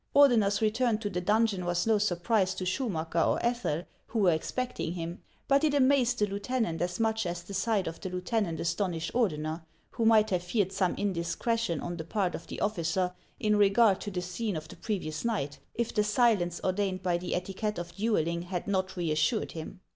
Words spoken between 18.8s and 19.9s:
reassured him.